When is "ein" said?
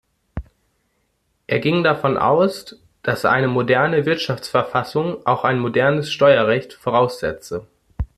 5.43-5.59